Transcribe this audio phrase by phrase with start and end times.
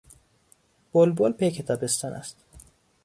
[0.93, 2.37] بلبل پیک تابستان است.